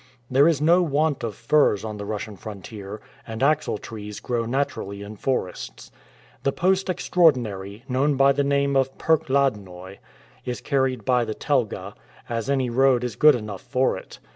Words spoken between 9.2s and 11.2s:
ladnoi," is carried